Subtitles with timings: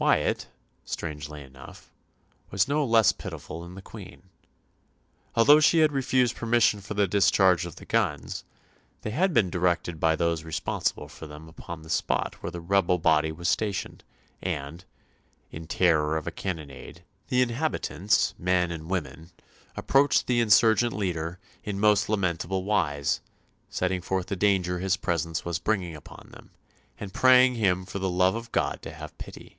[0.00, 0.46] Wyatt,
[0.84, 1.90] strangely enough,
[2.52, 4.22] was no less pitiful than the Queen.
[5.34, 8.44] Although she had refused permission for the discharge of the guns,
[9.02, 12.98] they had been directed by those responsible for them upon the spot where the rebel
[12.98, 14.04] body was stationed;
[14.40, 14.84] and,
[15.50, 19.32] in terror of a cannonade, the inhabitants, men and women,
[19.76, 23.20] approached the insurgent leader "in most lamentable wise,"
[23.68, 26.50] setting forth the danger his presence was bringing upon them,
[27.00, 29.56] and praying him for the love of God to have pity.